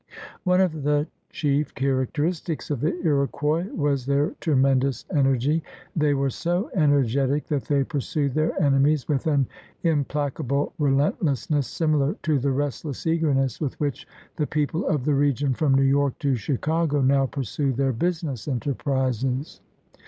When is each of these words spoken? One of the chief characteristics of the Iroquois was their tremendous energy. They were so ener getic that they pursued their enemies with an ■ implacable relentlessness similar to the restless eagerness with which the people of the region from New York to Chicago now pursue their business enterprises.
One 0.45 0.61
of 0.61 0.81
the 0.81 1.05
chief 1.29 1.75
characteristics 1.75 2.71
of 2.71 2.81
the 2.81 2.91
Iroquois 3.03 3.67
was 3.71 4.07
their 4.07 4.31
tremendous 4.39 5.05
energy. 5.13 5.61
They 5.95 6.15
were 6.15 6.31
so 6.31 6.71
ener 6.75 7.03
getic 7.03 7.45
that 7.49 7.65
they 7.65 7.83
pursued 7.83 8.33
their 8.33 8.59
enemies 8.59 9.07
with 9.07 9.27
an 9.27 9.45
■ 9.45 9.45
implacable 9.83 10.73
relentlessness 10.79 11.67
similar 11.67 12.15
to 12.23 12.39
the 12.39 12.49
restless 12.49 13.05
eagerness 13.05 13.61
with 13.61 13.79
which 13.79 14.07
the 14.37 14.47
people 14.47 14.87
of 14.87 15.05
the 15.05 15.13
region 15.13 15.53
from 15.53 15.75
New 15.75 15.83
York 15.83 16.17
to 16.17 16.33
Chicago 16.35 17.03
now 17.03 17.27
pursue 17.27 17.71
their 17.71 17.93
business 17.93 18.47
enterprises. 18.47 19.61